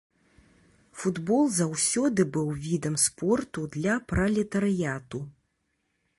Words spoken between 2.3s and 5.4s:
быў відам спорту для пралетарыяту.